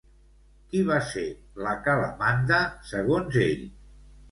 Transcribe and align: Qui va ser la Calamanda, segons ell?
Qui 0.71 0.81
va 0.87 0.97
ser 1.09 1.25
la 1.67 1.75
Calamanda, 1.89 2.59
segons 2.95 3.41
ell? 3.47 3.65